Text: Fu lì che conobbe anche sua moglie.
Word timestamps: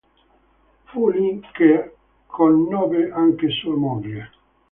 Fu 0.85 1.09
lì 1.11 1.39
che 1.53 1.93
conobbe 2.25 3.11
anche 3.11 3.51
sua 3.51 3.75
moglie. 3.75 4.31